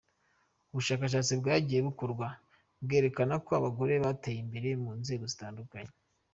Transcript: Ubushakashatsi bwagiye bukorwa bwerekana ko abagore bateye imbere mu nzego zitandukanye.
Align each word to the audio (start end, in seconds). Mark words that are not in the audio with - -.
Ubushakashatsi 0.71 1.33
bwagiye 1.41 1.79
bukorwa 1.87 2.27
bwerekana 2.83 3.33
ko 3.45 3.51
abagore 3.59 3.93
bateye 4.03 4.39
imbere 4.43 4.69
mu 4.83 4.91
nzego 4.99 5.23
zitandukanye. 5.31 5.93